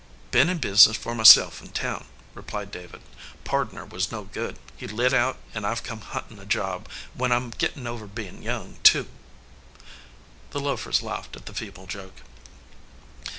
[0.31, 3.01] "Been in business for myself in town," replied David.
[3.43, 4.57] "Pardner wasn t no good.
[4.75, 8.07] He lit out, and I ve come huntin a job, when I m gittin over
[8.07, 9.07] bein young, too."
[10.49, 12.15] The loafers laughed at the feeble joke.